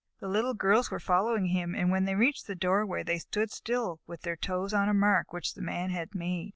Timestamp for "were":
0.89-0.99